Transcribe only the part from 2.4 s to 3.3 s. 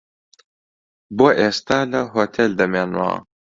دەمێنمەوە.